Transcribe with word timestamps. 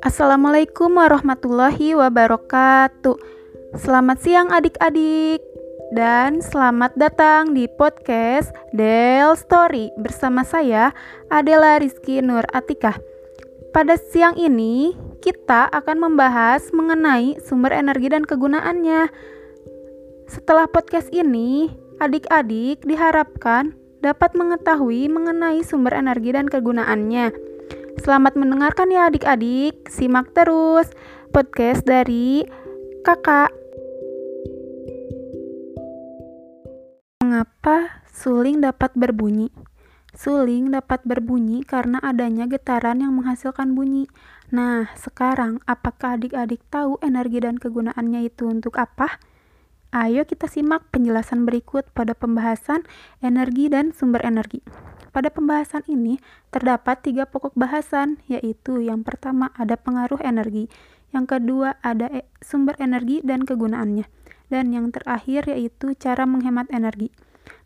Assalamualaikum 0.00 0.96
warahmatullahi 0.96 1.92
wabarakatuh. 1.92 3.20
Selamat 3.76 4.16
siang 4.24 4.48
adik-adik 4.48 5.44
dan 5.92 6.40
selamat 6.40 6.96
datang 6.96 7.52
di 7.52 7.68
podcast 7.68 8.48
Del 8.72 9.36
Story 9.36 9.92
bersama 10.00 10.40
saya 10.40 10.96
Adela 11.28 11.76
Rizky 11.76 12.24
Nur 12.24 12.48
Atikah. 12.48 12.96
Pada 13.76 14.00
siang 14.00 14.40
ini 14.40 14.96
kita 15.20 15.68
akan 15.68 16.00
membahas 16.00 16.72
mengenai 16.72 17.36
sumber 17.44 17.76
energi 17.76 18.08
dan 18.08 18.24
kegunaannya. 18.24 19.12
Setelah 20.32 20.64
podcast 20.64 21.12
ini, 21.12 21.68
adik-adik 22.00 22.88
diharapkan 22.88 23.76
dapat 24.00 24.32
mengetahui 24.32 25.12
mengenai 25.12 25.60
sumber 25.60 25.92
energi 25.92 26.32
dan 26.32 26.48
kegunaannya. 26.48 27.49
Selamat 28.00 28.32
mendengarkan 28.32 28.88
ya 28.88 29.12
adik-adik. 29.12 29.92
Simak 29.92 30.32
terus 30.32 30.88
podcast 31.36 31.84
dari 31.84 32.48
Kakak. 33.04 33.52
Mengapa 37.20 38.00
suling 38.08 38.64
dapat 38.64 38.96
berbunyi? 38.96 39.52
Suling 40.16 40.72
dapat 40.72 41.04
berbunyi 41.04 41.60
karena 41.60 42.00
adanya 42.00 42.48
getaran 42.48 43.04
yang 43.04 43.12
menghasilkan 43.20 43.76
bunyi. 43.76 44.08
Nah, 44.48 44.88
sekarang 44.96 45.60
apakah 45.68 46.16
adik-adik 46.16 46.64
tahu 46.72 46.96
energi 47.04 47.44
dan 47.44 47.60
kegunaannya 47.60 48.32
itu 48.32 48.48
untuk 48.48 48.80
apa? 48.80 49.20
Ayo 49.90 50.22
kita 50.22 50.46
simak 50.46 50.86
penjelasan 50.94 51.42
berikut 51.42 51.82
pada 51.90 52.14
pembahasan 52.14 52.86
energi 53.26 53.66
dan 53.66 53.90
sumber 53.90 54.22
energi. 54.22 54.62
Pada 55.10 55.34
pembahasan 55.34 55.82
ini 55.90 56.22
terdapat 56.54 57.02
tiga 57.02 57.26
pokok 57.26 57.58
bahasan, 57.58 58.22
yaitu 58.30 58.86
yang 58.86 59.02
pertama 59.02 59.50
ada 59.58 59.74
pengaruh 59.74 60.22
energi, 60.22 60.70
yang 61.10 61.26
kedua 61.26 61.74
ada 61.82 62.06
e 62.06 62.22
sumber 62.38 62.78
energi 62.78 63.18
dan 63.26 63.42
kegunaannya, 63.42 64.06
dan 64.46 64.70
yang 64.70 64.94
terakhir 64.94 65.50
yaitu 65.50 65.98
cara 65.98 66.22
menghemat 66.22 66.70
energi. 66.70 67.10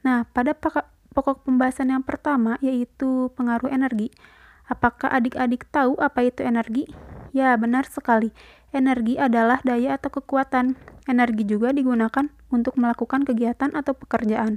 Nah, 0.00 0.24
pada 0.24 0.56
pokok 0.56 1.44
pembahasan 1.44 1.92
yang 1.92 2.08
pertama 2.08 2.56
yaitu 2.64 3.28
pengaruh 3.36 3.68
energi, 3.68 4.08
apakah 4.64 5.12
adik-adik 5.12 5.68
tahu 5.68 6.00
apa 6.00 6.24
itu 6.24 6.40
energi? 6.40 6.88
Ya, 7.36 7.52
benar 7.60 7.84
sekali. 7.84 8.32
Energi 8.72 9.20
adalah 9.20 9.60
daya 9.60 10.00
atau 10.00 10.08
kekuatan 10.08 10.80
Energi 11.04 11.44
juga 11.44 11.72
digunakan 11.72 12.32
untuk 12.48 12.80
melakukan 12.80 13.28
kegiatan 13.28 13.72
atau 13.76 13.92
pekerjaan. 13.92 14.56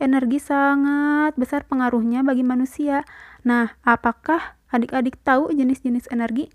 Energi 0.00 0.42
sangat 0.42 1.36
besar 1.38 1.68
pengaruhnya 1.68 2.24
bagi 2.24 2.42
manusia. 2.42 3.06
Nah, 3.46 3.76
apakah 3.86 4.58
adik-adik 4.72 5.20
tahu 5.22 5.52
jenis-jenis 5.54 6.10
energi? 6.10 6.50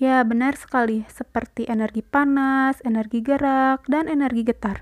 Ya, 0.00 0.24
benar 0.24 0.56
sekali, 0.56 1.04
seperti 1.12 1.68
energi 1.68 2.00
panas, 2.00 2.80
energi 2.88 3.20
gerak, 3.20 3.84
dan 3.84 4.08
energi 4.08 4.48
getar. 4.48 4.80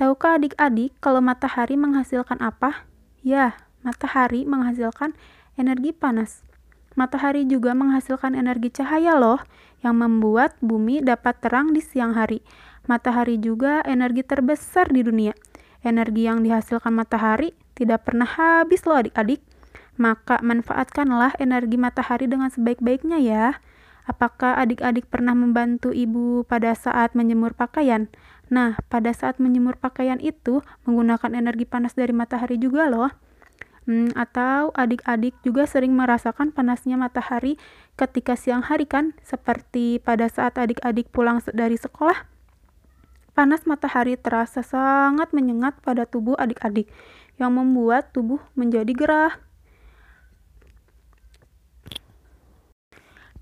Tahukah 0.00 0.40
adik-adik 0.40 0.96
kalau 1.04 1.20
matahari 1.20 1.76
menghasilkan 1.76 2.40
apa? 2.40 2.88
Ya, 3.20 3.60
matahari 3.84 4.48
menghasilkan 4.48 5.12
energi 5.60 5.92
panas. 5.92 6.42
Matahari 6.96 7.46
juga 7.46 7.76
menghasilkan 7.76 8.34
energi 8.34 8.72
cahaya 8.72 9.14
loh, 9.14 9.38
yang 9.84 10.00
membuat 10.02 10.58
bumi 10.58 10.98
dapat 11.04 11.38
terang 11.38 11.70
di 11.70 11.78
siang 11.78 12.18
hari. 12.18 12.42
Matahari 12.88 13.36
juga 13.36 13.84
energi 13.84 14.24
terbesar 14.24 14.88
di 14.88 15.04
dunia. 15.04 15.36
Energi 15.84 16.24
yang 16.24 16.40
dihasilkan 16.40 16.96
matahari 16.96 17.52
tidak 17.76 18.08
pernah 18.08 18.24
habis 18.24 18.88
loh 18.88 18.96
adik-adik. 18.96 19.44
Maka 20.00 20.40
manfaatkanlah 20.40 21.36
energi 21.36 21.76
matahari 21.76 22.24
dengan 22.24 22.48
sebaik-baiknya 22.48 23.20
ya. 23.20 23.60
Apakah 24.08 24.56
adik-adik 24.56 25.04
pernah 25.12 25.36
membantu 25.36 25.92
ibu 25.92 26.48
pada 26.48 26.72
saat 26.72 27.12
menjemur 27.12 27.52
pakaian? 27.52 28.08
Nah, 28.48 28.80
pada 28.88 29.12
saat 29.12 29.36
menjemur 29.36 29.76
pakaian 29.76 30.16
itu 30.16 30.64
menggunakan 30.88 31.36
energi 31.36 31.68
panas 31.68 31.92
dari 31.92 32.16
matahari 32.16 32.56
juga 32.56 32.88
loh. 32.88 33.12
Hmm, 33.84 34.16
atau 34.16 34.72
adik-adik 34.72 35.36
juga 35.44 35.68
sering 35.68 35.92
merasakan 35.92 36.56
panasnya 36.56 36.96
matahari 36.96 37.60
ketika 38.00 38.32
siang 38.32 38.64
hari 38.64 38.88
kan? 38.88 39.12
Seperti 39.20 40.00
pada 40.00 40.24
saat 40.32 40.56
adik-adik 40.56 41.12
pulang 41.12 41.44
dari 41.52 41.76
sekolah 41.76 42.37
Panas 43.38 43.62
matahari 43.70 44.18
terasa 44.18 44.66
sangat 44.66 45.30
menyengat 45.30 45.78
pada 45.86 46.10
tubuh 46.10 46.34
adik-adik, 46.42 46.90
yang 47.38 47.54
membuat 47.54 48.10
tubuh 48.10 48.42
menjadi 48.58 48.90
gerah. 48.90 49.38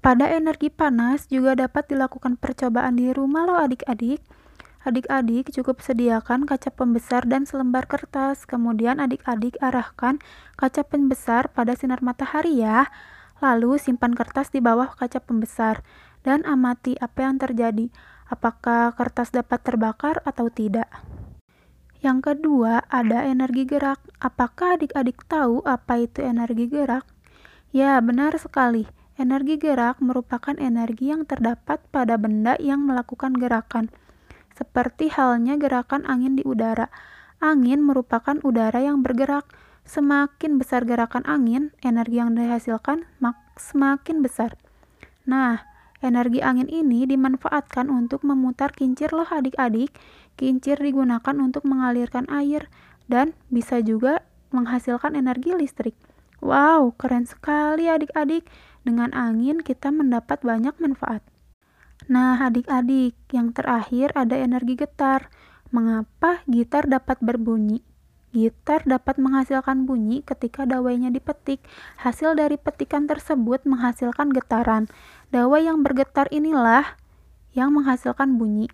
Pada 0.04 0.28
energi 0.28 0.68
panas 0.68 1.32
juga 1.32 1.56
dapat 1.56 1.88
dilakukan 1.88 2.36
percobaan 2.36 3.00
di 3.00 3.08
rumah 3.08 3.48
loh 3.48 3.56
adik-adik. 3.56 4.20
Adik-adik 4.84 5.48
cukup 5.56 5.80
sediakan 5.80 6.44
kaca 6.44 6.68
pembesar 6.76 7.24
dan 7.24 7.48
selembar 7.48 7.88
kertas, 7.88 8.44
kemudian 8.44 9.00
adik-adik 9.00 9.56
arahkan 9.64 10.20
kaca 10.60 10.84
pembesar 10.84 11.48
pada 11.56 11.72
sinar 11.72 12.04
matahari 12.04 12.60
ya. 12.60 12.92
Lalu 13.40 13.80
simpan 13.80 14.12
kertas 14.12 14.52
di 14.52 14.60
bawah 14.60 14.92
kaca 14.92 15.24
pembesar 15.24 15.80
dan 16.20 16.44
amati 16.44 17.00
apa 17.00 17.24
yang 17.24 17.40
terjadi 17.40 17.88
apakah 18.26 18.94
kertas 18.94 19.30
dapat 19.30 19.62
terbakar 19.62 20.22
atau 20.26 20.50
tidak. 20.50 20.90
Yang 22.04 22.32
kedua, 22.32 22.86
ada 22.86 23.26
energi 23.26 23.66
gerak. 23.66 23.98
Apakah 24.22 24.78
adik-adik 24.78 25.26
tahu 25.26 25.64
apa 25.66 26.06
itu 26.06 26.22
energi 26.22 26.70
gerak? 26.70 27.02
Ya, 27.74 27.98
benar 27.98 28.36
sekali. 28.38 28.86
Energi 29.16 29.56
gerak 29.56 29.98
merupakan 30.04 30.52
energi 30.60 31.08
yang 31.08 31.24
terdapat 31.24 31.80
pada 31.88 32.20
benda 32.20 32.52
yang 32.60 32.84
melakukan 32.84 33.32
gerakan, 33.32 33.88
seperti 34.52 35.08
halnya 35.08 35.56
gerakan 35.56 36.04
angin 36.04 36.36
di 36.36 36.44
udara. 36.44 36.92
Angin 37.40 37.80
merupakan 37.80 38.36
udara 38.44 38.80
yang 38.84 39.00
bergerak. 39.00 39.48
Semakin 39.86 40.58
besar 40.60 40.82
gerakan 40.84 41.24
angin, 41.24 41.72
energi 41.80 42.18
yang 42.20 42.34
dihasilkan 42.34 43.06
semakin 43.56 44.20
besar. 44.20 44.58
Nah, 45.24 45.64
Energi 46.04 46.44
angin 46.44 46.68
ini 46.68 47.08
dimanfaatkan 47.08 47.88
untuk 47.88 48.20
memutar 48.26 48.72
kincir 48.76 49.12
loh 49.16 49.28
adik-adik. 49.28 49.92
Kincir 50.36 50.76
digunakan 50.76 51.36
untuk 51.40 51.64
mengalirkan 51.64 52.28
air 52.28 52.68
dan 53.08 53.32
bisa 53.48 53.80
juga 53.80 54.20
menghasilkan 54.52 55.16
energi 55.16 55.56
listrik. 55.56 55.96
Wow, 56.44 56.92
keren 57.00 57.24
sekali 57.24 57.88
adik-adik. 57.88 58.44
Dengan 58.84 59.10
angin 59.16 59.64
kita 59.64 59.88
mendapat 59.88 60.44
banyak 60.44 60.76
manfaat. 60.78 61.24
Nah, 62.06 62.38
adik-adik, 62.38 63.16
yang 63.32 63.56
terakhir 63.56 64.12
ada 64.14 64.36
energi 64.36 64.76
getar. 64.76 65.32
Mengapa 65.74 66.44
gitar 66.46 66.86
dapat 66.86 67.18
berbunyi? 67.18 67.82
Gitar 68.36 68.84
dapat 68.84 69.16
menghasilkan 69.16 69.88
bunyi 69.88 70.20
ketika 70.20 70.68
dawainya 70.68 71.08
dipetik. 71.08 71.64
Hasil 71.96 72.36
dari 72.36 72.60
petikan 72.60 73.08
tersebut 73.08 73.64
menghasilkan 73.64 74.28
getaran. 74.28 74.92
Dawai 75.32 75.64
yang 75.64 75.80
bergetar 75.80 76.28
inilah 76.28 77.00
yang 77.56 77.72
menghasilkan 77.72 78.36
bunyi. 78.36 78.68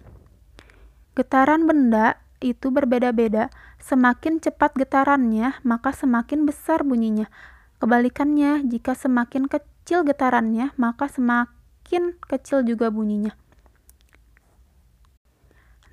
Getaran 1.14 1.70
benda 1.70 2.18
itu 2.42 2.74
berbeda-beda. 2.74 3.54
Semakin 3.78 4.42
cepat 4.42 4.74
getarannya, 4.74 5.54
maka 5.62 5.94
semakin 5.94 6.42
besar 6.42 6.82
bunyinya. 6.82 7.30
Kebalikannya, 7.78 8.66
jika 8.66 8.98
semakin 8.98 9.46
kecil 9.46 10.02
getarannya, 10.02 10.74
maka 10.74 11.06
semakin 11.06 12.18
kecil 12.26 12.66
juga 12.66 12.90
bunyinya. 12.90 13.38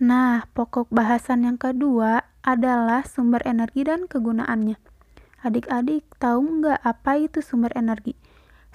Nah, 0.01 0.49
pokok 0.57 0.89
bahasan 0.89 1.45
yang 1.45 1.61
kedua 1.61 2.28
adalah 2.43 3.03
sumber 3.05 3.43
energi 3.43 3.87
dan 3.87 4.05
kegunaannya. 4.05 4.79
Adik-adik 5.39 6.03
tahu 6.19 6.63
nggak 6.63 6.83
apa 6.83 7.11
itu 7.19 7.39
sumber 7.39 7.71
energi? 7.75 8.19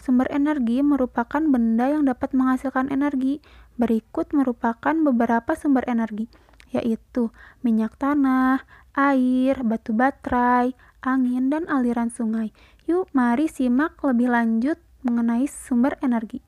Sumber 0.01 0.29
energi 0.33 0.85
merupakan 0.85 1.41
benda 1.41 1.89
yang 1.89 2.05
dapat 2.09 2.33
menghasilkan 2.37 2.93
energi. 2.93 3.41
Berikut 3.77 4.33
merupakan 4.37 4.95
beberapa 4.95 5.57
sumber 5.57 5.85
energi, 5.89 6.31
yaitu 6.73 7.35
minyak 7.65 7.97
tanah, 7.97 8.63
air, 8.95 9.61
batu 9.67 9.91
baterai, 9.97 10.73
angin, 11.03 11.51
dan 11.51 11.67
aliran 11.67 12.09
sungai. 12.09 12.55
Yuk, 12.87 13.11
mari 13.17 13.51
simak 13.51 13.99
lebih 14.05 14.31
lanjut 14.31 14.79
mengenai 15.05 15.49
sumber 15.49 15.97
energi. 16.01 16.41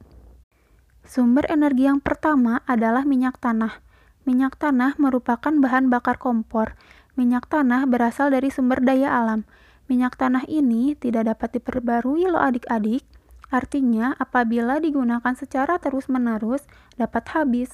Sumber 1.06 1.46
energi 1.48 1.86
yang 1.86 2.02
pertama 2.02 2.60
adalah 2.66 3.06
minyak 3.06 3.38
tanah. 3.38 3.78
Minyak 4.26 4.58
tanah 4.58 4.98
merupakan 4.98 5.54
bahan 5.54 5.86
bakar 5.86 6.18
kompor. 6.18 6.74
Minyak 7.16 7.48
tanah 7.48 7.88
berasal 7.88 8.28
dari 8.28 8.52
sumber 8.52 8.84
daya 8.84 9.16
alam. 9.16 9.48
Minyak 9.88 10.20
tanah 10.20 10.44
ini 10.46 10.92
tidak 10.92 11.32
dapat 11.32 11.56
diperbarui 11.60 12.28
loh 12.28 12.44
adik-adik. 12.44 13.02
Artinya, 13.48 14.12
apabila 14.20 14.82
digunakan 14.82 15.32
secara 15.32 15.80
terus-menerus, 15.80 16.68
dapat 17.00 17.24
habis. 17.32 17.70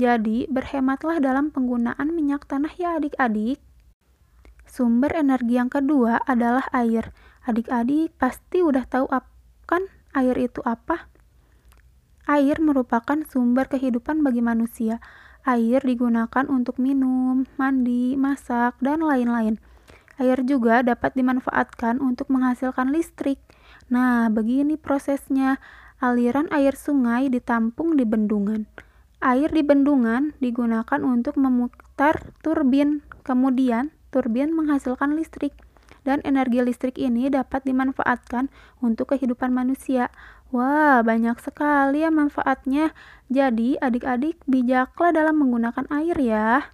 Jadi, 0.00 0.48
berhematlah 0.48 1.20
dalam 1.20 1.52
penggunaan 1.52 2.12
minyak 2.12 2.48
tanah 2.48 2.72
ya 2.76 2.96
adik-adik. 2.96 3.60
Sumber 4.64 5.12
energi 5.12 5.56
yang 5.56 5.72
kedua 5.72 6.20
adalah 6.24 6.68
air. 6.72 7.12
Adik-adik 7.46 8.16
pasti 8.20 8.60
udah 8.60 8.84
tahu 8.84 9.08
kan 9.66 9.88
air 10.12 10.36
itu 10.36 10.60
apa? 10.64 11.08
Air 12.26 12.58
merupakan 12.58 13.22
sumber 13.26 13.70
kehidupan 13.70 14.20
bagi 14.26 14.42
manusia. 14.42 14.98
Air 15.46 15.78
digunakan 15.86 16.42
untuk 16.50 16.82
minum, 16.82 17.46
mandi, 17.54 18.18
masak, 18.18 18.74
dan 18.82 18.98
lain-lain. 18.98 19.62
Air 20.18 20.42
juga 20.42 20.82
dapat 20.82 21.14
dimanfaatkan 21.14 22.02
untuk 22.02 22.26
menghasilkan 22.34 22.90
listrik. 22.90 23.38
Nah, 23.86 24.26
begini 24.26 24.74
prosesnya. 24.74 25.62
Aliran 26.02 26.50
air 26.50 26.74
sungai 26.74 27.30
ditampung 27.30 27.94
di 27.94 28.02
bendungan. 28.02 28.66
Air 29.22 29.54
di 29.54 29.62
bendungan 29.62 30.34
digunakan 30.42 31.00
untuk 31.00 31.38
memutar 31.38 32.26
turbin. 32.42 33.06
Kemudian, 33.22 33.94
turbin 34.10 34.50
menghasilkan 34.50 35.14
listrik 35.14 35.54
dan 36.06 36.22
energi 36.22 36.62
listrik 36.62 36.96
ini 37.02 37.26
dapat 37.26 37.66
dimanfaatkan 37.66 38.46
untuk 38.78 39.10
kehidupan 39.10 39.50
manusia. 39.50 40.14
Wah, 40.54 41.02
banyak 41.02 41.42
sekali 41.42 42.06
ya 42.06 42.10
manfaatnya. 42.14 42.94
Jadi, 43.26 43.74
adik-adik 43.82 44.38
bijaklah 44.46 45.10
dalam 45.10 45.42
menggunakan 45.42 45.90
air 45.90 46.14
ya. 46.22 46.70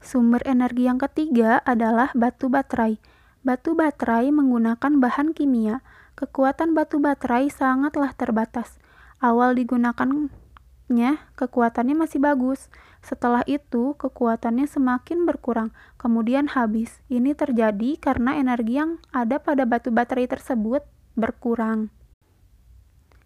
Sumber 0.00 0.40
energi 0.48 0.88
yang 0.88 0.96
ketiga 0.96 1.60
adalah 1.64 2.08
batu 2.16 2.48
baterai. 2.48 2.96
Batu 3.44 3.76
baterai 3.76 4.32
menggunakan 4.32 5.00
bahan 5.00 5.36
kimia. 5.36 5.84
Kekuatan 6.16 6.72
batu 6.72 7.00
baterai 7.00 7.52
sangatlah 7.52 8.16
terbatas. 8.16 8.80
Awal 9.20 9.56
digunakannya, 9.56 11.20
kekuatannya 11.36 11.96
masih 11.96 12.20
bagus. 12.20 12.72
Setelah 13.04 13.44
itu, 13.44 13.92
kekuatannya 14.00 14.64
semakin 14.64 15.28
berkurang, 15.28 15.72
kemudian 16.00 16.48
habis. 16.52 17.04
Ini 17.12 17.36
terjadi 17.36 18.00
karena 18.00 18.40
energi 18.40 18.80
yang 18.80 19.00
ada 19.12 19.36
pada 19.36 19.68
batu 19.68 19.92
baterai 19.92 20.24
tersebut 20.24 20.80
berkurang. 21.12 21.92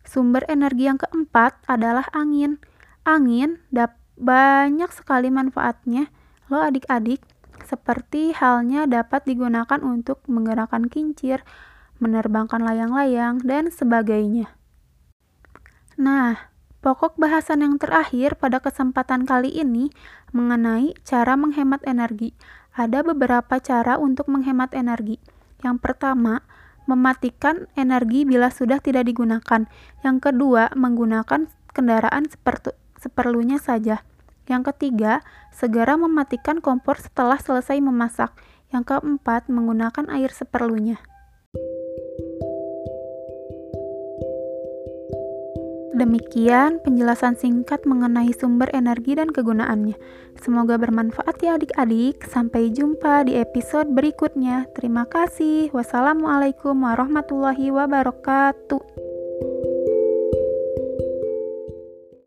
Sumber 0.09 0.49
energi 0.49 0.89
yang 0.89 0.97
keempat 0.97 1.61
adalah 1.69 2.09
angin. 2.17 2.57
Angin 3.05 3.61
banyak 4.17 4.89
sekali 4.91 5.29
manfaatnya 5.29 6.09
Lo 6.49 6.65
adik-adik, 6.65 7.21
seperti 7.69 8.33
halnya 8.33 8.89
dapat 8.89 9.29
digunakan 9.29 9.77
untuk 9.85 10.25
menggerakkan 10.25 10.89
kincir, 10.89 11.45
menerbangkan 12.01 12.65
layang-layang, 12.65 13.45
dan 13.45 13.69
sebagainya. 13.69 14.49
Nah, 16.01 16.49
pokok 16.81 17.21
bahasan 17.21 17.61
yang 17.61 17.77
terakhir 17.77 18.41
pada 18.41 18.65
kesempatan 18.65 19.29
kali 19.29 19.53
ini 19.53 19.93
mengenai 20.33 20.97
cara 21.05 21.37
menghemat 21.37 21.85
energi. 21.85 22.33
Ada 22.73 23.05
beberapa 23.05 23.61
cara 23.61 24.01
untuk 24.01 24.33
menghemat 24.33 24.73
energi. 24.73 25.21
Yang 25.61 25.85
pertama, 25.85 26.41
mematikan 26.89 27.69
energi 27.77 28.25
bila 28.25 28.49
sudah 28.49 28.81
tidak 28.81 29.05
digunakan. 29.05 29.69
Yang 30.01 30.17
kedua, 30.33 30.73
menggunakan 30.73 31.53
kendaraan 31.77 32.27
seperlunya 32.97 33.61
saja. 33.61 34.03
Yang 34.49 34.73
ketiga, 34.73 35.21
segera 35.53 36.01
mematikan 36.01 36.65
kompor 36.65 36.97
setelah 36.97 37.37
selesai 37.37 37.77
memasak. 37.85 38.33
Yang 38.73 38.97
keempat, 38.97 39.53
menggunakan 39.53 40.09
air 40.09 40.33
seperlunya. 40.33 40.97
Demikian 45.99 46.79
penjelasan 46.87 47.35
singkat 47.35 47.83
mengenai 47.83 48.31
sumber 48.31 48.71
energi 48.71 49.19
dan 49.19 49.35
kegunaannya. 49.35 49.99
Semoga 50.39 50.79
bermanfaat 50.79 51.43
ya 51.43 51.59
adik-adik. 51.59 52.23
Sampai 52.23 52.71
jumpa 52.71 53.27
di 53.27 53.35
episode 53.35 53.91
berikutnya. 53.91 54.71
Terima 54.79 55.11
kasih. 55.11 55.75
Wassalamualaikum 55.75 56.79
warahmatullahi 56.87 57.75
wabarakatuh. 57.75 59.68